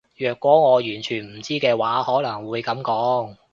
[0.17, 3.35] 若果我完全唔知嘅話可能會噉講